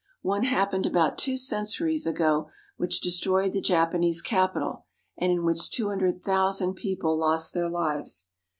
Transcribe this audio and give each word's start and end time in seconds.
One 0.23 0.45
happened 0.45 0.87
about 0.87 1.19
two 1.19 1.37
centuries 1.37 2.07
ago 2.07 2.49
which 2.75 3.01
destroyed 3.01 3.53
the 3.53 3.61
Japanese 3.61 4.23
capital, 4.23 4.87
and 5.15 5.31
in 5.31 5.45
which 5.45 5.69
two 5.69 5.89
hundred 5.89 6.23
thousand 6.23 6.73
people 6.73 7.15
lost 7.15 7.53
their 7.53 7.69
lives. 7.69 8.27